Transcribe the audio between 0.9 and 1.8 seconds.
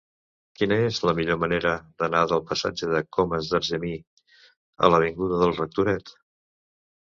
la millor manera